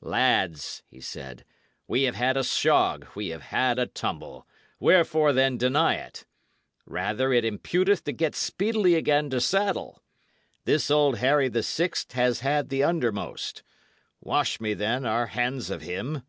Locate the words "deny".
5.58-5.96